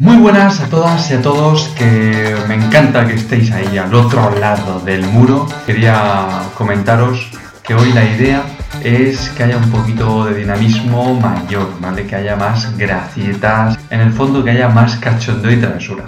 Muy 0.00 0.16
buenas 0.16 0.60
a 0.60 0.68
todas 0.68 1.08
y 1.12 1.14
a 1.14 1.22
todos, 1.22 1.68
que 1.78 2.34
me 2.48 2.56
encanta 2.56 3.06
que 3.06 3.14
estéis 3.14 3.52
ahí 3.52 3.78
al 3.78 3.94
otro 3.94 4.36
lado 4.40 4.80
del 4.80 5.06
muro. 5.06 5.46
Quería 5.66 6.26
comentaros 6.58 7.30
que 7.62 7.76
hoy 7.76 7.92
la 7.92 8.02
idea 8.04 8.42
es 8.82 9.30
que 9.30 9.44
haya 9.44 9.56
un 9.56 9.70
poquito 9.70 10.24
de 10.24 10.34
dinamismo 10.34 11.14
mayor, 11.20 11.68
¿vale? 11.80 12.08
Que 12.08 12.16
haya 12.16 12.34
más 12.34 12.76
gracietas, 12.76 13.78
en 13.88 14.00
el 14.00 14.12
fondo 14.12 14.42
que 14.42 14.50
haya 14.50 14.68
más 14.68 14.96
cachondeo 14.96 15.52
y 15.52 15.58
travesura. 15.58 16.06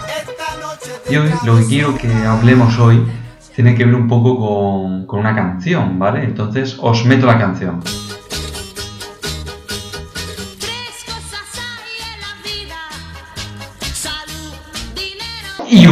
Y 1.09 1.15
hoy 1.15 1.31
lo 1.45 1.57
que 1.57 1.67
quiero 1.67 1.95
que 1.97 2.13
hablemos 2.27 2.77
hoy 2.81 3.07
tiene 3.55 3.77
que 3.77 3.85
ver 3.85 3.95
un 3.95 4.09
poco 4.09 4.37
con, 4.37 5.07
con 5.07 5.21
una 5.21 5.37
canción, 5.37 5.97
¿vale? 5.97 6.25
Entonces 6.25 6.77
os 6.81 7.05
meto 7.05 7.27
la 7.27 7.39
canción. 7.39 7.81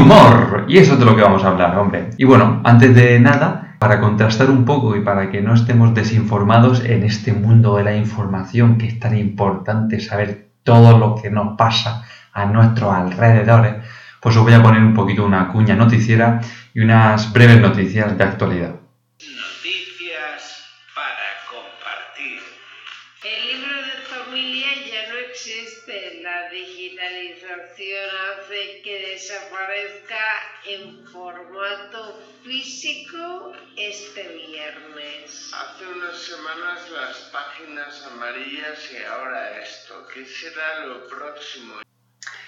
Humor. 0.04 0.66
Y 0.68 0.78
eso 0.78 0.94
es 0.94 0.98
de 0.98 1.04
lo 1.04 1.16
que 1.16 1.22
vamos 1.22 1.44
a 1.44 1.48
hablar, 1.48 1.76
hombre. 1.78 2.10
Y 2.18 2.24
bueno, 2.24 2.60
antes 2.64 2.94
de 2.94 3.18
nada, 3.18 3.76
para 3.78 4.00
contrastar 4.00 4.50
un 4.50 4.64
poco 4.64 4.96
y 4.96 5.00
para 5.00 5.30
que 5.30 5.40
no 5.40 5.54
estemos 5.54 5.94
desinformados 5.94 6.84
en 6.84 7.04
este 7.04 7.32
mundo 7.32 7.76
de 7.76 7.84
la 7.84 7.96
información 7.96 8.78
que 8.78 8.86
es 8.86 9.00
tan 9.00 9.16
importante 9.16 10.00
saber 10.00 10.48
todo 10.62 10.98
lo 10.98 11.16
que 11.20 11.30
nos 11.30 11.56
pasa 11.56 12.04
a 12.32 12.46
nuestros 12.46 12.92
alrededores, 12.92 13.74
pues 14.20 14.36
os 14.36 14.42
voy 14.42 14.54
a 14.54 14.62
poner 14.62 14.80
un 14.80 14.94
poquito 14.94 15.24
una 15.24 15.48
cuña 15.48 15.74
noticiera 15.74 16.40
y 16.72 16.80
unas 16.80 17.32
breves 17.32 17.60
noticias 17.60 18.16
de 18.16 18.24
actualidad. 18.24 18.83
Existe. 25.34 26.22
La 26.22 26.48
digitalización 26.48 28.08
hace 28.30 28.82
que 28.82 29.14
desaparezca 29.14 30.24
en 30.64 31.04
formato 31.06 32.20
físico 32.44 33.52
este 33.76 34.22
viernes. 34.22 35.52
Hace 35.52 35.84
unas 35.90 36.16
semanas 36.16 36.86
las 36.94 37.30
páginas 37.32 38.08
amarillas 38.14 38.78
y 38.92 39.04
ahora 39.04 39.58
esto. 39.60 40.06
¿Qué 40.12 40.24
será 40.24 40.86
lo 40.86 41.08
próximo? 41.08 41.74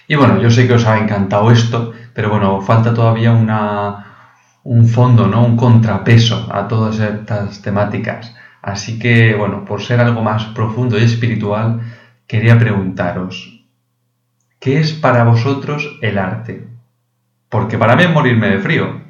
Y 0.07 0.15
bueno, 0.15 0.41
yo 0.41 0.51
sé 0.51 0.69
que 0.69 0.75
os 0.75 0.87
ha 0.87 0.99
encantado 0.99 1.51
esto, 1.51 1.93
pero 2.15 2.31
bueno, 2.31 2.61
falta 2.61 2.95
todavía 2.95 3.33
una, 3.33 4.61
un 4.63 4.87
fondo, 4.87 5.27
¿no? 5.27 5.45
Un 5.45 5.57
contrapeso 5.57 6.49
a 6.53 6.69
todas 6.69 7.01
estas 7.01 7.61
temáticas. 7.61 8.33
Así 8.63 8.99
que, 9.01 9.35
bueno, 9.35 9.65
por 9.65 9.83
ser 9.83 9.99
algo 9.99 10.23
más 10.23 10.45
profundo 10.47 10.97
y 10.99 11.03
espiritual, 11.03 11.81
quería 12.27 12.59
preguntaros, 12.59 13.65
¿qué 14.61 14.81
es 14.81 14.93
para 14.93 15.25
vosotros 15.25 15.99
el 16.03 16.19
arte? 16.19 16.69
Porque 17.49 17.79
para 17.79 17.97
mí 17.97 18.03
es 18.05 18.11
morirme 18.11 18.49
de 18.49 18.59
frío. 18.59 19.03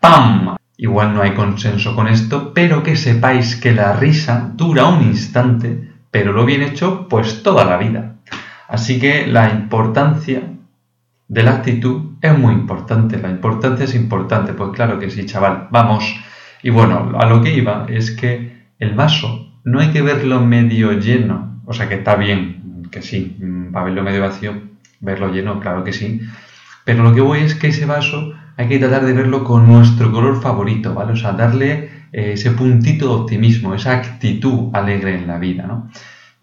¡Pam! 0.00 0.56
Igual 0.76 1.14
no 1.14 1.22
hay 1.22 1.34
consenso 1.34 1.94
con 1.94 2.08
esto, 2.08 2.52
pero 2.52 2.82
que 2.82 2.96
sepáis 2.96 3.56
que 3.56 3.72
la 3.72 3.94
risa 3.94 4.50
dura 4.54 4.86
un 4.86 5.02
instante, 5.02 5.92
pero 6.10 6.32
lo 6.32 6.44
bien 6.44 6.62
hecho, 6.62 7.06
pues 7.08 7.42
toda 7.42 7.64
la 7.64 7.76
vida. 7.76 8.16
Así 8.66 8.98
que 8.98 9.26
la 9.26 9.50
importancia 9.50 10.42
de 11.28 11.42
la 11.42 11.52
actitud 11.52 12.16
es 12.20 12.36
muy 12.36 12.54
importante. 12.54 13.18
La 13.18 13.30
importancia 13.30 13.84
es 13.84 13.94
importante, 13.94 14.52
pues 14.52 14.70
claro 14.70 14.98
que 14.98 15.10
sí, 15.10 15.26
chaval. 15.26 15.68
Vamos. 15.70 16.04
Y 16.62 16.70
bueno, 16.70 17.12
a 17.18 17.26
lo 17.26 17.42
que 17.42 17.54
iba 17.54 17.86
es 17.88 18.10
que 18.10 18.68
el 18.78 18.94
vaso 18.94 19.60
no 19.64 19.80
hay 19.80 19.90
que 19.90 20.02
verlo 20.02 20.40
medio 20.40 20.92
lleno. 20.92 21.53
O 21.66 21.72
sea 21.72 21.88
que 21.88 21.96
está 21.96 22.16
bien, 22.16 22.84
que 22.90 23.02
sí, 23.02 23.36
para 23.72 23.86
verlo 23.86 24.02
medio 24.02 24.22
vacío, 24.22 24.62
verlo 25.00 25.32
lleno, 25.32 25.60
claro 25.60 25.84
que 25.84 25.92
sí. 25.92 26.20
Pero 26.84 27.02
lo 27.02 27.14
que 27.14 27.20
voy 27.20 27.40
es 27.40 27.54
que 27.54 27.68
ese 27.68 27.86
vaso 27.86 28.32
hay 28.56 28.68
que 28.68 28.78
tratar 28.78 29.04
de 29.04 29.12
verlo 29.12 29.42
con 29.44 29.66
nuestro 29.66 30.12
color 30.12 30.40
favorito, 30.40 30.94
¿vale? 30.94 31.12
O 31.12 31.16
sea, 31.16 31.32
darle 31.32 31.90
eh, 32.12 32.32
ese 32.34 32.52
puntito 32.52 33.06
de 33.06 33.22
optimismo, 33.22 33.74
esa 33.74 33.92
actitud 33.92 34.70
alegre 34.72 35.16
en 35.16 35.26
la 35.26 35.38
vida, 35.38 35.66
¿no? 35.66 35.88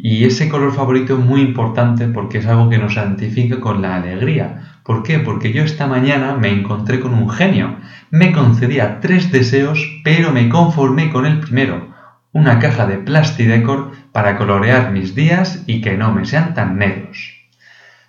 Y 0.03 0.25
ese 0.25 0.49
color 0.49 0.73
favorito 0.73 1.13
es 1.13 1.23
muy 1.23 1.41
importante 1.41 2.07
porque 2.07 2.39
es 2.39 2.47
algo 2.47 2.69
que 2.69 2.79
nos 2.79 2.95
santifica 2.95 3.59
con 3.59 3.83
la 3.83 3.97
alegría. 3.97 4.79
¿Por 4.83 5.03
qué? 5.03 5.19
Porque 5.19 5.53
yo 5.53 5.63
esta 5.63 5.85
mañana 5.85 6.35
me 6.35 6.49
encontré 6.49 6.99
con 6.99 7.13
un 7.13 7.29
genio. 7.29 7.77
Me 8.09 8.31
concedía 8.31 8.99
tres 8.99 9.31
deseos, 9.31 10.01
pero 10.03 10.31
me 10.31 10.49
conformé 10.49 11.11
con 11.11 11.27
el 11.27 11.39
primero. 11.39 11.90
Una 12.33 12.59
caja 12.59 12.87
de 12.87 12.97
Plastidecor 12.97 13.91
para 14.11 14.37
colorear 14.37 14.91
mis 14.91 15.15
días 15.15 15.63
y 15.67 15.81
que 15.81 15.97
no 15.97 16.13
me 16.13 16.25
sean 16.25 16.53
tan 16.53 16.77
negros. 16.77 17.35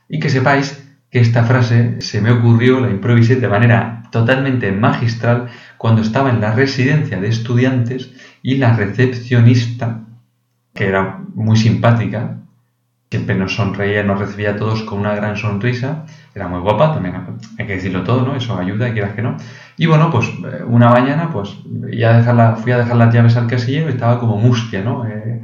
Y 0.09 0.21
que 0.21 0.31
sepáis 0.31 0.83
que 1.11 1.21
esta 1.21 1.45
frase 1.45 2.01
se 2.01 2.21
me 2.21 2.31
ocurrió, 2.31 2.81
la 2.81 2.91
improvisé 2.91 3.37
de 3.37 3.49
manera 3.49 4.05
totalmente 4.13 4.71
magistral 4.73 5.49
cuando 5.77 6.03
estaba 6.03 6.31
en 6.31 6.41
la 6.41 6.55
residencia 6.55 7.21
de 7.21 7.29
estudiantes 7.29 8.13
y 8.43 8.57
la 8.57 8.77
recepcionista 8.77 10.05
que 10.75 10.87
era 10.87 11.21
muy 11.35 11.57
simpática, 11.57 12.39
siempre 13.13 13.35
nos 13.35 13.55
sonreía, 13.55 14.03
nos 14.03 14.19
recibía 14.19 14.53
a 14.53 14.57
todos 14.57 14.85
con 14.85 14.99
una 15.01 15.15
gran 15.15 15.37
sonrisa, 15.37 16.07
era 16.35 16.49
muy 16.49 16.61
guapa, 16.61 16.95
también 16.95 17.15
hay 17.59 17.67
que 17.67 17.75
decirlo 17.75 18.05
todo, 18.05 18.25
¿no? 18.25 18.35
Eso 18.35 18.59
ayuda, 18.59 18.91
quieras 18.95 19.13
que 19.15 19.21
no. 19.21 19.37
Y 19.77 19.85
bueno, 19.85 20.11
pues 20.11 20.29
eh, 20.29 20.65
una 20.67 20.89
mañana, 20.89 21.29
pues 21.31 21.59
ya 21.93 22.17
dejar 22.17 22.57
fui 22.57 22.73
a 22.73 22.79
dejar 22.79 22.97
las 22.97 23.13
llaves 23.13 23.37
al 23.37 23.49
casillero 23.49 23.91
y 23.91 23.93
estaba 23.93 24.19
como 24.19 24.39
mustia, 24.39 24.83
¿no? 24.83 25.07
Eh, 25.07 25.43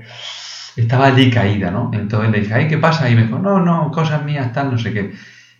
estaba 0.76 1.08
allí 1.08 1.30
caída, 1.30 1.70
¿no? 1.70 1.90
Entonces 1.92 2.30
le 2.30 2.40
dije, 2.40 2.54
ay, 2.54 2.68
¿qué 2.68 2.78
pasa? 2.78 3.10
Y 3.10 3.14
me 3.14 3.24
dijo, 3.24 3.38
no, 3.38 3.60
no, 3.60 3.90
cosas 3.90 4.24
mías, 4.24 4.50
tal, 4.54 4.70
no 4.70 4.78
sé 4.78 4.94
qué. 4.94 5.12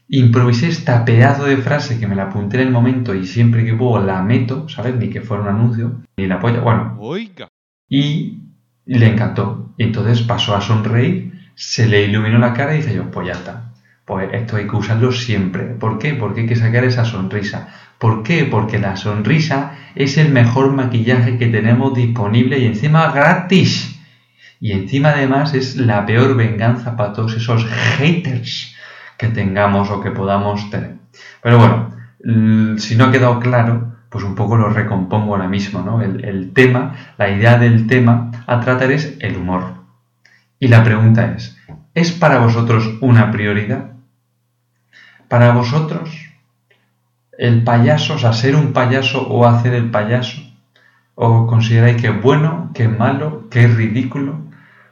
Improvisé 0.09 0.69
esta 0.69 1.05
pedazo 1.05 1.45
de 1.45 1.59
frase 1.59 2.01
que 2.01 2.07
me 2.07 2.17
la 2.17 2.25
apunté 2.25 2.57
en 2.57 2.69
el 2.69 2.73
momento 2.73 3.15
y 3.15 3.27
siempre 3.27 3.67
que 3.67 3.75
puedo 3.75 4.03
la 4.03 4.23
meto, 4.23 4.67
¿sabes? 4.71 4.95
Ni 4.95 5.11
que 5.11 5.21
fuera 5.21 5.43
un 5.43 5.51
anuncio, 5.51 6.01
ni 6.17 6.27
la 6.27 6.37
apoyo, 6.37 6.63
bueno. 6.63 6.97
Oiga. 6.99 7.49
Y 7.87 8.39
le 8.87 9.07
encantó. 9.07 9.75
Entonces 9.77 10.23
pasó 10.23 10.57
a 10.57 10.61
sonreír, 10.61 11.28
se 11.59 11.89
le 11.89 12.05
iluminó 12.05 12.39
la 12.39 12.55
cara 12.55 12.75
y 12.75 12.77
dice 12.77 12.95
yo, 12.95 13.11
pues 13.11 13.27
ya 13.27 13.33
está. 13.33 13.73
Pues 14.05 14.31
esto 14.33 14.57
hay 14.57 14.69
que 14.69 14.77
usarlo 14.77 15.11
siempre. 15.11 15.65
¿Por 15.65 15.99
qué? 15.99 16.15
Porque 16.15 16.43
hay 16.43 16.47
que 16.47 16.55
sacar 16.55 16.85
esa 16.85 17.05
sonrisa. 17.05 17.69
¿Por 17.99 18.23
qué? 18.23 18.45
Porque 18.45 18.79
la 18.79 18.97
sonrisa 18.97 19.73
es 19.97 20.19
el 20.19 20.31
mejor 20.31 20.73
maquillaje 20.73 21.37
que 21.37 21.49
tenemos 21.49 21.95
disponible 21.95 22.61
y 22.61 22.67
encima 22.67 23.11
gratis. 23.11 24.01
Y 24.61 24.71
encima 24.71 25.11
además 25.11 25.53
es 25.53 25.77
la 25.77 26.07
peor 26.07 26.37
venganza 26.37 26.97
para 26.97 27.13
todos 27.13 27.35
esos 27.35 27.67
haters 27.99 28.77
que 29.17 29.27
tengamos 29.27 29.91
o 29.91 30.01
que 30.01 30.13
podamos 30.13 30.71
tener. 30.71 30.95
Pero 31.43 31.59
bueno, 31.59 32.79
si 32.79 32.95
no 32.95 33.07
ha 33.07 33.13
quedado 33.13 33.41
claro, 33.41 33.97
pues 34.11 34.23
un 34.23 34.37
poco 34.37 34.57
lo 34.57 34.69
recompongo 34.71 35.35
ahora 35.35 35.49
mismo, 35.49 35.83
¿no? 35.83 36.03
El, 36.03 36.53
tema, 36.53 36.95
la 37.19 37.31
idea 37.31 37.59
del 37.59 37.89
tema 37.89 38.31
a 38.47 38.61
tratar 38.61 38.93
es 38.93 39.17
el 39.19 39.37
humor. 39.37 39.78
Y 40.61 40.69
la 40.69 40.83
pregunta 40.83 41.35
es, 41.37 41.57
¿es 41.95 42.13
para 42.13 42.39
vosotros 42.39 42.99
una 43.01 43.31
prioridad? 43.31 43.93
Para 45.29 45.53
vosotros, 45.53 46.11
el 47.39 47.63
payaso, 47.63 48.15
o 48.15 48.19
sea, 48.19 48.33
ser 48.33 48.57
un 48.57 48.73
payaso 48.73 49.29
o 49.29 49.47
hacer 49.47 49.75
el 49.75 49.91
payaso, 49.91 50.41
¿o 51.15 51.47
consideráis 51.47 52.01
que 52.01 52.09
es 52.09 52.23
bueno, 52.23 52.71
que 52.75 52.85
es 52.85 52.99
malo, 52.99 53.49
que 53.51 53.65
es 53.65 53.75
ridículo? 53.75 54.41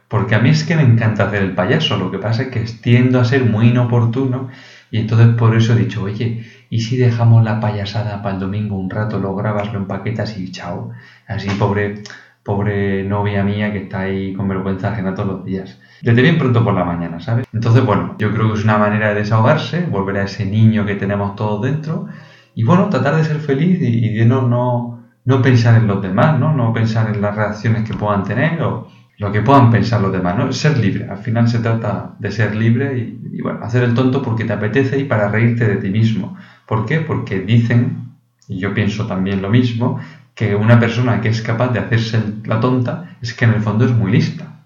Porque 0.07 0.35
a 0.35 0.39
mí 0.39 0.49
es 0.49 0.63
que 0.63 0.77
me 0.77 0.83
encanta 0.83 1.25
hacer 1.25 1.41
el 1.41 1.53
payaso, 1.53 1.97
lo 1.97 2.11
que 2.11 2.19
pasa 2.19 2.43
es 2.43 2.49
que 2.49 2.61
tiendo 2.81 3.19
a 3.19 3.25
ser 3.25 3.43
muy 3.43 3.69
inoportuno 3.69 4.47
y 4.89 4.99
entonces 4.99 5.35
por 5.35 5.55
eso 5.55 5.73
he 5.73 5.75
dicho, 5.77 6.03
oye, 6.03 6.45
¿y 6.69 6.79
si 6.79 6.95
dejamos 6.95 7.43
la 7.43 7.59
payasada 7.59 8.21
para 8.21 8.35
el 8.35 8.39
domingo 8.39 8.77
un 8.77 8.89
rato, 8.89 9.19
lo 9.19 9.35
grabas, 9.35 9.73
lo 9.73 9.79
empaquetas 9.79 10.37
y 10.37 10.49
chao? 10.51 10.91
Así, 11.27 11.49
pobre, 11.49 12.03
pobre 12.47 13.03
novia 13.03 13.43
mía 13.43 13.73
que 13.73 13.79
está 13.79 13.99
ahí 14.03 14.33
con 14.33 14.47
vergüenza 14.47 14.93
ajena 14.93 15.13
todos 15.13 15.27
los 15.27 15.45
días. 15.45 15.81
Desde 16.01 16.21
bien 16.21 16.37
pronto 16.37 16.63
por 16.63 16.73
la 16.73 16.85
mañana, 16.85 17.19
¿sabes? 17.19 17.45
Entonces, 17.51 17.85
bueno, 17.85 18.15
yo 18.17 18.33
creo 18.33 18.47
que 18.47 18.57
es 18.57 18.63
una 18.63 18.77
manera 18.77 19.09
de 19.09 19.15
desahogarse, 19.15 19.81
volver 19.81 20.17
a 20.17 20.23
ese 20.23 20.45
niño 20.45 20.85
que 20.85 20.95
tenemos 20.95 21.35
todos 21.35 21.61
dentro 21.61 22.07
y, 22.55 22.63
bueno, 22.63 22.87
tratar 22.87 23.17
de 23.17 23.25
ser 23.25 23.39
feliz 23.39 23.79
y, 23.81 24.13
de 24.13 24.25
no, 24.25 24.47
no, 24.47 25.03
no 25.25 25.41
pensar 25.41 25.75
en 25.75 25.87
los 25.87 26.01
demás, 26.01 26.39
¿no? 26.39 26.53
No 26.53 26.71
pensar 26.71 27.13
en 27.13 27.21
las 27.21 27.35
reacciones 27.35 27.83
que 27.83 27.93
puedan 27.93 28.23
tener 28.23 28.61
o 28.61 28.87
lo 29.17 29.31
que 29.33 29.41
puedan 29.41 29.69
pensar 29.69 29.99
los 29.99 30.13
demás, 30.13 30.37
¿no? 30.37 30.53
Ser 30.53 30.77
libre. 30.77 31.09
Al 31.09 31.17
final 31.17 31.49
se 31.49 31.59
trata 31.59 32.15
de 32.17 32.31
ser 32.31 32.55
libre 32.55 32.97
y, 32.97 33.41
bueno, 33.41 33.59
hacer 33.61 33.83
el 33.83 33.93
tonto 33.93 34.21
porque 34.21 34.45
te 34.45 34.53
apetece 34.53 34.97
y 34.97 35.03
para 35.03 35.27
reírte 35.27 35.67
de 35.67 35.75
ti 35.75 35.89
mismo. 35.89 36.37
¿Por 36.65 36.85
qué? 36.85 37.01
Porque 37.01 37.41
dicen, 37.41 38.07
y 38.47 38.57
yo 38.57 38.73
pienso 38.73 39.05
también 39.05 39.41
lo 39.41 39.49
mismo, 39.49 39.99
que 40.37 40.55
una 40.55 40.79
persona 40.79 41.19
que 41.19 41.29
es 41.29 41.41
capaz 41.41 41.69
de 41.69 41.79
hacerse 41.79 42.21
la 42.45 42.59
tonta 42.59 43.17
es 43.23 43.33
que 43.33 43.45
en 43.45 43.55
el 43.55 43.61
fondo 43.61 43.85
es 43.85 43.91
muy 43.91 44.11
lista. 44.11 44.61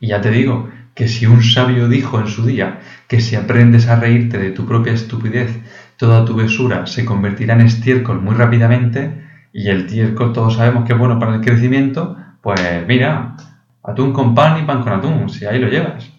Y 0.00 0.08
ya 0.08 0.22
te 0.22 0.30
digo 0.30 0.70
que 0.94 1.08
si 1.08 1.26
un 1.26 1.42
sabio 1.42 1.88
dijo 1.88 2.18
en 2.18 2.26
su 2.26 2.46
día 2.46 2.80
que 3.06 3.20
si 3.20 3.36
aprendes 3.36 3.86
a 3.88 3.96
reírte 3.96 4.38
de 4.38 4.50
tu 4.50 4.64
propia 4.64 4.94
estupidez, 4.94 5.60
toda 5.98 6.24
tu 6.24 6.34
besura 6.34 6.86
se 6.86 7.04
convertirá 7.04 7.52
en 7.52 7.60
estiércol 7.60 8.22
muy 8.22 8.34
rápidamente, 8.34 9.22
y 9.52 9.68
el 9.68 9.82
estiércol 9.82 10.32
todos 10.32 10.56
sabemos 10.56 10.86
que 10.86 10.94
es 10.94 10.98
bueno 10.98 11.18
para 11.18 11.34
el 11.34 11.42
crecimiento, 11.42 12.16
pues 12.40 12.58
mira, 12.88 13.36
atún 13.84 14.14
con 14.14 14.34
pan 14.34 14.58
y 14.58 14.66
pan 14.66 14.82
con 14.82 14.94
atún, 14.94 15.28
si 15.28 15.44
ahí 15.44 15.58
lo 15.58 15.68
llevas. 15.68 16.10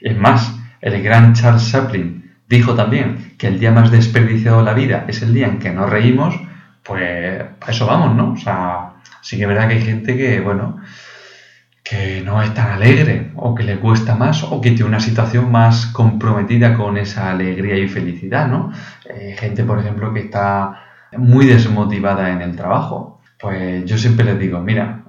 Es 0.00 0.18
más, 0.18 0.58
el 0.80 1.00
gran 1.00 1.32
Charles 1.32 1.70
Chaplin 1.70 2.32
dijo 2.48 2.74
también 2.74 3.34
que 3.38 3.46
el 3.46 3.60
día 3.60 3.70
más 3.70 3.92
desperdiciado 3.92 4.58
de 4.58 4.64
la 4.64 4.74
vida 4.74 5.04
es 5.06 5.22
el 5.22 5.32
día 5.32 5.46
en 5.46 5.60
que 5.60 5.70
nos 5.70 5.88
reímos, 5.88 6.34
pues 6.84 7.42
a 7.60 7.70
eso 7.70 7.86
vamos, 7.86 8.14
¿no? 8.14 8.32
O 8.32 8.36
sea, 8.36 8.94
sí 9.20 9.36
que 9.36 9.42
es 9.42 9.48
verdad 9.48 9.68
que 9.68 9.74
hay 9.74 9.82
gente 9.82 10.16
que, 10.16 10.40
bueno, 10.40 10.80
que 11.82 12.22
no 12.24 12.42
es 12.42 12.52
tan 12.54 12.70
alegre 12.70 13.32
o 13.36 13.54
que 13.54 13.62
le 13.62 13.78
cuesta 13.78 14.14
más 14.14 14.42
o 14.42 14.60
que 14.60 14.70
tiene 14.70 14.86
una 14.86 15.00
situación 15.00 15.52
más 15.52 15.86
comprometida 15.86 16.74
con 16.74 16.96
esa 16.96 17.30
alegría 17.30 17.76
y 17.76 17.88
felicidad, 17.88 18.48
¿no? 18.48 18.72
Eh, 19.04 19.36
gente, 19.38 19.64
por 19.64 19.78
ejemplo, 19.78 20.12
que 20.12 20.20
está 20.20 20.82
muy 21.16 21.46
desmotivada 21.46 22.30
en 22.30 22.42
el 22.42 22.56
trabajo. 22.56 23.20
Pues 23.38 23.84
yo 23.84 23.98
siempre 23.98 24.24
les 24.24 24.38
digo, 24.38 24.60
mira, 24.60 25.04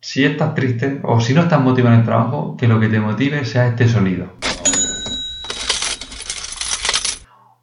si 0.00 0.24
estás 0.24 0.54
triste 0.54 1.00
o 1.02 1.20
si 1.20 1.34
no 1.34 1.42
estás 1.42 1.60
motivado 1.60 1.94
en 1.94 2.00
el 2.00 2.06
trabajo, 2.06 2.56
que 2.56 2.68
lo 2.68 2.80
que 2.80 2.88
te 2.88 3.00
motive 3.00 3.44
sea 3.44 3.68
este 3.68 3.88
sonido. 3.88 4.32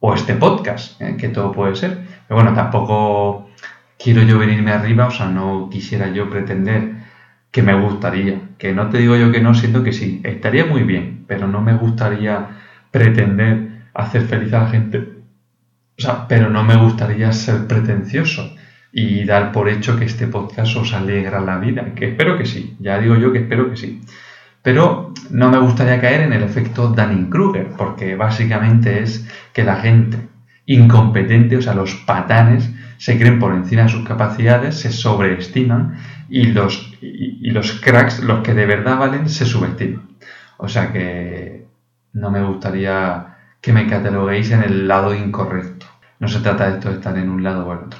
O 0.00 0.14
este 0.14 0.34
podcast, 0.34 1.00
¿eh? 1.00 1.16
que 1.16 1.28
todo 1.28 1.52
puede 1.52 1.76
ser. 1.76 2.04
Pero 2.26 2.40
bueno, 2.40 2.54
tampoco 2.54 3.48
quiero 4.02 4.22
yo 4.22 4.38
venirme 4.38 4.72
arriba, 4.72 5.06
o 5.06 5.10
sea, 5.10 5.26
no 5.26 5.68
quisiera 5.70 6.08
yo 6.08 6.28
pretender 6.28 6.94
que 7.50 7.62
me 7.62 7.74
gustaría, 7.74 8.40
que 8.58 8.72
no 8.72 8.88
te 8.88 8.98
digo 8.98 9.16
yo 9.16 9.30
que 9.30 9.40
no, 9.40 9.54
siento 9.54 9.84
que 9.84 9.92
sí, 9.92 10.20
estaría 10.24 10.64
muy 10.64 10.82
bien, 10.82 11.24
pero 11.28 11.46
no 11.46 11.60
me 11.60 11.74
gustaría 11.74 12.48
pretender 12.90 13.68
hacer 13.94 14.22
feliz 14.22 14.52
a 14.54 14.60
la 14.60 14.68
gente. 14.68 14.98
O 15.98 16.02
sea, 16.02 16.26
pero 16.26 16.48
no 16.48 16.64
me 16.64 16.76
gustaría 16.76 17.30
ser 17.32 17.66
pretencioso 17.66 18.54
y 18.90 19.24
dar 19.24 19.52
por 19.52 19.68
hecho 19.68 19.96
que 19.98 20.06
este 20.06 20.26
podcast 20.26 20.76
os 20.76 20.94
alegra 20.94 21.40
la 21.40 21.58
vida, 21.58 21.94
que 21.94 22.10
espero 22.10 22.36
que 22.38 22.46
sí, 22.46 22.76
ya 22.80 22.98
digo 22.98 23.16
yo 23.16 23.32
que 23.32 23.40
espero 23.40 23.70
que 23.70 23.76
sí. 23.76 24.00
Pero 24.62 25.12
no 25.30 25.50
me 25.50 25.58
gustaría 25.58 26.00
caer 26.00 26.22
en 26.22 26.32
el 26.32 26.42
efecto 26.42 26.88
Dunning-Kruger, 26.88 27.70
porque 27.76 28.14
básicamente 28.16 29.02
es 29.02 29.28
que 29.52 29.64
la 29.64 29.76
gente 29.76 30.18
incompetente, 30.66 31.56
o 31.56 31.62
sea, 31.62 31.74
los 31.74 31.94
patanes, 31.94 32.70
se 33.02 33.18
creen 33.18 33.40
por 33.40 33.52
encima 33.52 33.82
de 33.82 33.88
sus 33.88 34.06
capacidades, 34.06 34.78
se 34.78 34.92
sobreestiman 34.92 35.98
y 36.28 36.44
los, 36.52 36.92
cracks, 37.82 38.20
los 38.20 38.44
que 38.44 38.54
de 38.54 38.64
verdad 38.64 38.96
valen, 38.96 39.28
se 39.28 39.44
subestiman. 39.44 40.08
O 40.56 40.68
sea 40.68 40.92
que 40.92 41.66
no 42.12 42.30
me 42.30 42.44
gustaría 42.44 43.38
que 43.60 43.72
me 43.72 43.88
cataloguéis 43.88 44.52
en 44.52 44.62
el 44.62 44.86
lado 44.86 45.16
incorrecto. 45.16 45.86
No 46.20 46.28
se 46.28 46.38
trata 46.38 46.68
de 46.68 46.74
esto 46.74 46.90
de 46.90 46.94
estar 46.94 47.18
en 47.18 47.28
un 47.28 47.42
lado 47.42 47.66
o 47.66 47.72
en 47.72 47.78
otro. 47.86 47.98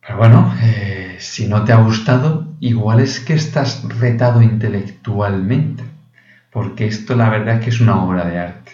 Pero 0.00 0.16
bueno, 0.16 0.54
eh, 0.62 1.16
si 1.18 1.46
no 1.46 1.64
te 1.64 1.74
ha 1.74 1.82
gustado, 1.82 2.46
igual 2.58 3.00
es 3.00 3.20
que 3.20 3.34
estás 3.34 3.86
retado 4.00 4.40
intelectualmente. 4.40 5.84
Porque 6.50 6.86
esto 6.86 7.16
la 7.16 7.28
verdad 7.28 7.56
es 7.56 7.64
que 7.64 7.68
es 7.68 7.82
una 7.82 8.02
obra 8.02 8.24
de 8.24 8.38
arte. 8.38 8.72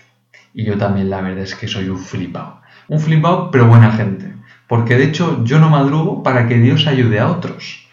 Y 0.54 0.64
yo 0.64 0.78
también 0.78 1.11
la 1.11 1.20
verdad 1.20 1.43
es 1.43 1.56
que 1.56 1.66
soy 1.66 1.88
un 1.88 1.99
flipado. 1.99 2.61
Un 2.87 3.00
flipado, 3.00 3.50
pero 3.50 3.66
buena 3.66 3.90
gente. 3.90 4.38
Porque 4.68 4.96
de 4.96 5.04
hecho 5.04 5.44
yo 5.44 5.58
no 5.58 5.70
madrugo 5.70 6.22
para 6.22 6.46
que 6.46 6.58
Dios 6.58 6.86
ayude 6.86 7.18
a 7.20 7.28
otros. 7.28 7.88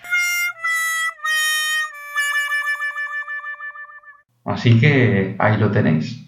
Así 4.44 4.80
que 4.80 5.36
ahí 5.40 5.58
lo 5.58 5.72
tenéis. 5.72 6.24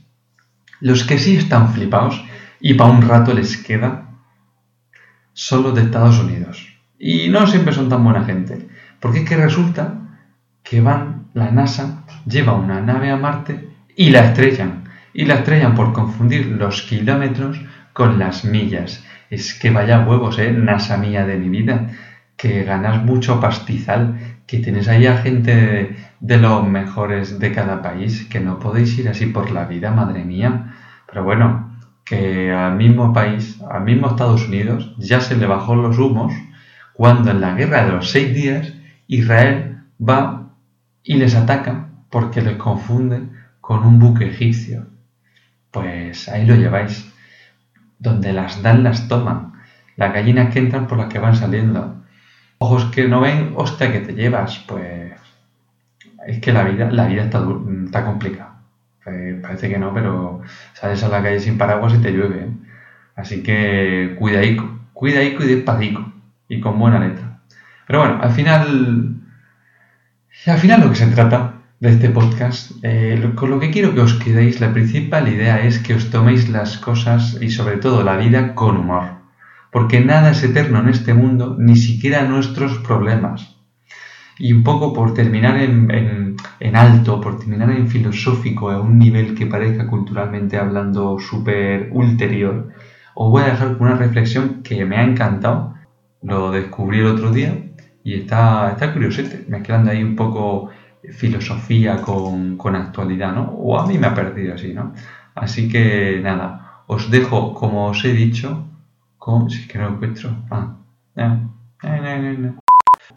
Los 0.80 1.04
que 1.04 1.18
sí 1.18 1.38
están 1.38 1.74
flipados 1.74 2.24
y 2.60 2.74
para 2.74 2.92
un 2.92 3.02
rato 3.02 3.34
les 3.34 3.58
queda 3.58 4.10
son 5.34 5.64
los 5.64 5.76
de 5.76 5.82
Estados 5.82 6.20
Unidos. 6.20 6.68
Y 6.98 7.30
no 7.30 7.46
siempre 7.46 7.74
son 7.74 7.90
tan 7.90 8.04
buena 8.04 8.26
gente. 8.26 8.68
Porque 9.00 9.20
es 9.20 9.30
que 9.30 9.38
resulta 9.38 10.00
que 10.64 10.82
van, 10.82 11.28
la 11.34 11.52
NASA 11.52 12.04
lleva 12.26 12.54
una 12.54 12.82
nave 12.82 13.12
a 13.12 13.18
Marte 13.18 13.70
y 13.96 14.10
la 14.10 14.26
estrellan. 14.26 14.86
Y 15.14 15.26
la 15.26 15.36
estrellan 15.36 15.76
por 15.76 15.94
confundir 15.94 16.48
los 16.48 16.82
kilómetros 16.84 17.60
con 17.94 18.18
las 18.18 18.46
millas. 18.46 19.04
Es 19.30 19.54
que 19.54 19.70
vaya 19.72 20.06
huevos, 20.06 20.40
¿eh? 20.40 20.52
NASA 20.52 20.98
mía 20.98 21.26
de 21.26 21.38
mi 21.38 21.50
vida. 21.50 21.88
Que 22.38 22.64
ganas 22.64 23.04
mucho 23.04 23.40
pastizal. 23.40 24.38
Que 24.46 24.60
tienes 24.60 24.88
ahí 24.88 25.06
a 25.08 25.18
gente 25.18 25.96
de 26.20 26.38
los 26.38 26.68
mejores 26.68 27.40
de 27.40 27.52
cada 27.52 27.82
país, 27.82 28.26
que 28.30 28.40
no 28.40 28.60
podéis 28.60 28.98
ir 28.98 29.10
así 29.10 29.28
por 29.28 29.52
la 29.52 29.66
vida, 29.66 29.92
madre 29.92 30.24
mía. 30.24 30.74
Pero 31.08 31.24
bueno, 31.24 31.78
que 32.06 32.52
al 32.52 32.76
mismo 32.76 33.14
país, 33.14 33.62
al 33.70 33.84
mismo 33.84 34.08
Estados 34.08 34.48
Unidos, 34.48 34.96
ya 34.98 35.20
se 35.20 35.36
le 35.36 35.46
bajó 35.46 35.76
los 35.76 35.98
humos 35.98 36.34
cuando 36.94 37.32
en 37.32 37.42
la 37.42 37.54
guerra 37.54 37.86
de 37.86 37.92
los 37.92 38.10
seis 38.10 38.34
días 38.34 38.74
Israel 39.08 39.84
va 40.02 40.54
y 41.04 41.16
les 41.16 41.36
ataca 41.36 41.90
porque 42.10 42.42
les 42.42 42.56
confunde 42.56 43.30
con 43.62 43.86
un 43.86 44.00
buque 44.00 44.28
egipcio. 44.30 44.88
Pues 45.72 46.30
ahí 46.30 46.46
lo 46.46 46.56
lleváis. 46.56 47.14
Donde 48.00 48.34
las 48.34 48.62
dan, 48.62 48.84
las 48.84 49.08
toman. 49.08 49.54
Las 49.96 50.14
gallinas 50.14 50.54
que 50.54 50.60
entran 50.60 50.88
por 50.88 50.98
las 50.98 51.12
que 51.12 51.20
van 51.20 51.36
saliendo. 51.36 52.04
Ojos 52.60 52.86
que 52.86 53.08
no 53.08 53.22
ven, 53.22 53.54
hostia, 53.56 53.92
que 53.92 54.00
te 54.00 54.14
llevas. 54.14 54.60
Pues 54.68 55.14
es 56.28 56.40
que 56.40 56.52
la 56.52 56.64
vida, 56.64 56.92
la 56.92 57.08
vida 57.08 57.24
está, 57.24 57.44
está 57.86 58.06
complicada. 58.06 58.58
Eh, 59.06 59.40
parece 59.42 59.70
que 59.70 59.80
no, 59.80 59.94
pero 59.94 60.42
sales 60.74 61.02
a 61.04 61.08
la 61.08 61.24
calle 61.24 61.40
sin 61.40 61.58
paraguas 61.58 61.94
y 61.94 62.00
te 62.00 62.12
llueve. 62.12 62.40
¿eh? 62.40 62.50
Así 63.16 63.42
que 63.42 64.16
cuidadico, 64.20 64.80
cuidadico 64.94 65.44
y 65.44 65.48
despacito 65.48 66.14
y 66.50 66.60
con 66.60 66.78
buena 66.78 67.00
letra. 67.00 67.40
Pero 67.88 68.00
bueno, 68.00 68.20
al 68.22 68.32
final, 68.32 69.16
al 70.46 70.58
final 70.58 70.82
lo 70.82 70.90
que 70.90 70.96
se 70.96 71.08
trata 71.08 71.57
de 71.80 71.90
este 71.92 72.10
podcast, 72.10 72.72
eh, 72.82 73.32
con 73.36 73.52
lo 73.52 73.60
que 73.60 73.70
quiero 73.70 73.94
que 73.94 74.02
os 74.02 74.16
quedéis, 74.16 74.60
la 74.60 74.74
principal 74.74 75.28
idea 75.28 75.64
es 75.64 75.78
que 75.78 75.94
os 75.94 76.10
toméis 76.10 76.50
las 76.50 76.78
cosas 76.78 77.38
y 77.40 77.52
sobre 77.52 77.78
todo 77.78 78.04
la 78.04 78.18
vida 78.18 78.56
con 78.56 78.78
humor. 78.78 79.04
Porque 79.72 80.00
nada 80.00 80.32
es 80.32 80.44
eterno 80.44 80.80
en 80.80 80.90
este 80.90 81.14
mundo, 81.14 81.56
ni 81.60 81.76
siquiera 81.76 82.24
nuestros 82.24 82.80
problemas. 82.80 83.58
Y 84.40 84.54
un 84.54 84.64
poco 84.64 84.92
por 84.92 85.14
terminar 85.14 85.58
en, 85.58 86.36
alto, 86.76 87.22
por 87.22 87.38
terminar 87.38 87.70
en 87.70 87.88
filosófico, 87.88 88.72
a 88.72 88.82
un 88.82 88.98
nivel 88.98 89.36
que 89.36 89.46
parezca 89.46 89.88
culturalmente 89.88 90.58
hablando 90.58 91.20
súper 91.20 91.90
ulterior, 91.92 92.70
os 93.14 93.30
voy 93.30 93.44
a 93.44 93.48
dejar 93.48 93.78
una 93.80 93.96
reflexión 93.96 94.64
que 94.64 94.84
me 94.86 94.98
ha 94.98 95.04
encantado. 95.04 95.76
Lo 96.24 96.52
descubrí 96.52 97.00
el 97.00 97.08
otro 97.08 97.32
día 97.32 97.54
y 98.04 98.16
está, 98.16 98.72
está 98.72 98.94
curiosete, 98.94 99.46
mezclando 99.48 99.92
ahí 99.92 100.04
un 100.04 100.16
poco 100.16 100.72
filosofía 101.12 102.02
con, 102.02 102.58
actualidad, 102.76 103.34
¿no? 103.34 103.44
O 103.52 103.80
a 103.80 103.86
mí 103.88 103.98
me 103.98 104.08
ha 104.08 104.14
perdido 104.14 104.56
así. 104.56 104.76
Así 105.36 105.70
que 105.70 106.20
nada, 106.22 106.84
os 106.88 107.10
dejo, 107.12 107.54
como 107.54 107.88
os 107.88 108.04
he 108.06 108.14
dicho, 108.14 108.68
con... 109.18 109.50
Si 109.50 109.62
es 109.62 109.68
que 109.68 109.78
no 109.78 109.90
encuentro. 109.90 110.30
Ah, 110.50 110.76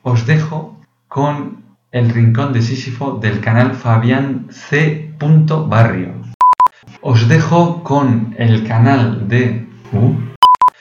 os 0.02 0.26
dejo 0.26 0.80
con 1.08 1.64
el 1.92 2.10
rincón 2.10 2.52
de 2.52 2.62
Sísifo 2.62 3.18
del 3.20 3.40
canal 3.40 3.74
Fabián 3.74 4.46
C. 4.50 5.14
Barrio. 5.68 6.14
Os 7.02 7.28
dejo 7.28 7.82
con 7.82 8.34
el 8.38 8.66
canal 8.66 9.28
de... 9.28 9.66
Uh, 9.92 10.14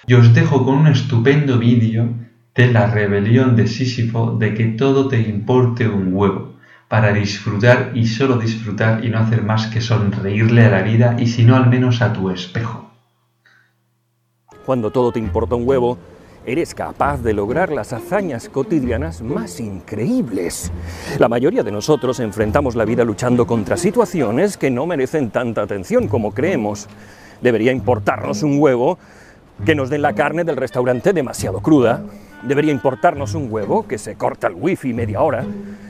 y 0.07 0.13
os 0.13 0.33
dejo 0.33 0.63
con 0.65 0.75
un 0.75 0.87
estupendo 0.87 1.57
vídeo 1.59 2.09
de 2.55 2.71
la 2.71 2.87
rebelión 2.87 3.55
de 3.55 3.67
Sísifo 3.67 4.37
de 4.37 4.53
que 4.53 4.65
todo 4.65 5.07
te 5.07 5.19
importe 5.21 5.87
un 5.87 6.13
huevo, 6.13 6.55
para 6.89 7.13
disfrutar 7.13 7.91
y 7.93 8.07
solo 8.07 8.37
disfrutar 8.37 9.05
y 9.05 9.09
no 9.09 9.19
hacer 9.19 9.43
más 9.43 9.67
que 9.67 9.79
sonreírle 9.79 10.65
a 10.65 10.69
la 10.69 10.81
vida 10.81 11.15
y 11.19 11.27
si 11.27 11.45
no 11.45 11.55
al 11.55 11.69
menos 11.69 12.01
a 12.01 12.11
tu 12.11 12.31
espejo. 12.31 12.89
Cuando 14.65 14.91
todo 14.91 15.11
te 15.11 15.19
importa 15.19 15.55
un 15.55 15.67
huevo, 15.67 15.99
eres 16.45 16.73
capaz 16.73 17.21
de 17.21 17.33
lograr 17.33 17.71
las 17.71 17.93
hazañas 17.93 18.49
cotidianas 18.49 19.21
más 19.21 19.59
increíbles. 19.59 20.71
La 21.19 21.29
mayoría 21.29 21.61
de 21.61 21.71
nosotros 21.71 22.19
enfrentamos 22.19 22.75
la 22.75 22.85
vida 22.85 23.03
luchando 23.03 23.45
contra 23.45 23.77
situaciones 23.77 24.57
que 24.57 24.71
no 24.71 24.87
merecen 24.87 25.29
tanta 25.29 25.61
atención 25.61 26.07
como 26.07 26.33
creemos. 26.33 26.87
Debería 27.41 27.71
importarnos 27.71 28.41
un 28.41 28.59
huevo 28.59 28.97
que 29.63 29.75
nos 29.75 29.91
den 29.91 30.01
la 30.01 30.13
carne 30.13 30.43
del 30.43 30.57
restaurante 30.57 31.13
demasiado 31.13 31.59
cruda. 31.59 32.01
Debería 32.43 32.71
importarnos 32.71 33.35
un 33.35 33.51
huevo 33.51 33.87
que 33.87 33.97
se 33.97 34.15
corta 34.15 34.47
el 34.47 34.55
wifi 34.55 34.93
media 34.93 35.21
hora. 35.21 35.45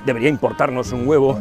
Debería 0.06 0.30
importarnos 0.30 0.92
un 0.92 1.08
huevo 1.08 1.38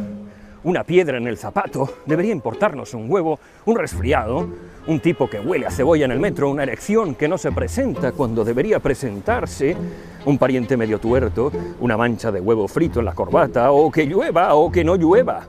una 0.64 0.84
piedra 0.84 1.18
en 1.18 1.26
el 1.26 1.38
zapato, 1.38 1.88
debería 2.06 2.32
importarnos 2.32 2.94
un 2.94 3.10
huevo, 3.10 3.38
un 3.66 3.76
resfriado, 3.76 4.48
un 4.86 5.00
tipo 5.00 5.28
que 5.28 5.40
huele 5.40 5.66
a 5.66 5.70
cebolla 5.70 6.04
en 6.04 6.12
el 6.12 6.20
metro, 6.20 6.50
una 6.50 6.62
erección 6.62 7.14
que 7.14 7.28
no 7.28 7.38
se 7.38 7.52
presenta 7.52 8.12
cuando 8.12 8.44
debería 8.44 8.80
presentarse, 8.80 9.76
un 10.24 10.36
pariente 10.36 10.76
medio 10.76 10.98
tuerto, 10.98 11.52
una 11.80 11.96
mancha 11.96 12.32
de 12.32 12.40
huevo 12.40 12.66
frito 12.66 12.98
en 12.98 13.06
la 13.06 13.14
corbata, 13.14 13.70
o 13.70 13.90
que 13.90 14.04
llueva 14.04 14.54
o 14.54 14.70
que 14.70 14.84
no 14.84 14.96
llueva. 14.96 15.46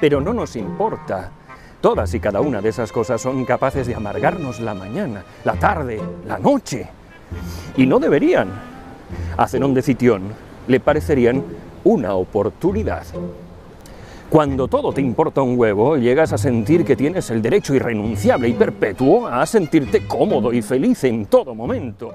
Pero 0.00 0.20
no 0.20 0.32
nos 0.32 0.56
importa. 0.56 1.32
Todas 1.80 2.12
y 2.12 2.20
cada 2.20 2.40
una 2.40 2.60
de 2.60 2.68
esas 2.68 2.92
cosas 2.92 3.20
son 3.20 3.44
capaces 3.44 3.86
de 3.86 3.94
amargarnos 3.94 4.60
la 4.60 4.74
mañana, 4.74 5.24
la 5.44 5.54
tarde, 5.54 6.00
la 6.26 6.38
noche. 6.38 6.88
Y 7.76 7.86
no 7.86 7.98
deberían. 7.98 8.48
A 9.36 9.48
Zenón 9.48 9.74
de 9.74 9.82
Citión 9.82 10.22
le 10.66 10.80
parecerían 10.80 11.42
una 11.84 12.14
oportunidad. 12.14 13.04
Cuando 14.28 14.68
todo 14.68 14.92
te 14.92 15.00
importa 15.00 15.40
un 15.40 15.58
huevo, 15.58 15.96
llegas 15.96 16.34
a 16.34 16.38
sentir 16.38 16.84
que 16.84 16.96
tienes 16.96 17.30
el 17.30 17.40
derecho 17.40 17.74
irrenunciable 17.74 18.48
y 18.48 18.52
perpetuo 18.52 19.26
a 19.26 19.46
sentirte 19.46 20.06
cómodo 20.06 20.52
y 20.52 20.60
feliz 20.60 21.04
en 21.04 21.24
todo 21.26 21.54
momento. 21.54 22.12